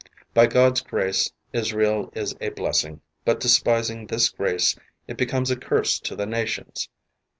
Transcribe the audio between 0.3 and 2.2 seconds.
By God's grace Israel